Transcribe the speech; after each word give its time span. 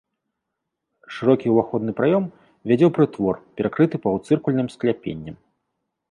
Шырокі 1.17 1.47
ўваходны 1.55 1.91
праём 1.99 2.23
вядзе 2.71 2.85
ў 2.87 2.91
прытвор, 2.95 3.35
перакрыты 3.59 3.95
паўцыркульным 4.07 4.67
скляпеннем. 4.77 5.35